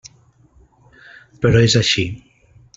Però 1.45 1.63
és 1.69 1.79
així. 1.83 2.09